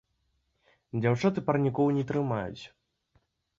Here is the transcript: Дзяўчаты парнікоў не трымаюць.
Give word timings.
Дзяўчаты 1.01 1.45
парнікоў 1.51 1.93
не 2.01 2.09
трымаюць. 2.15 2.63